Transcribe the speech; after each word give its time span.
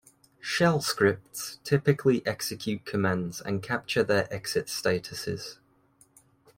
Shell 0.39 0.81
scripts 0.81 1.59
typically 1.63 2.25
execute 2.25 2.85
commands 2.85 3.39
and 3.39 3.61
capture 3.61 4.01
their 4.01 4.27
exit 4.33 4.65
statuses. 4.65 5.57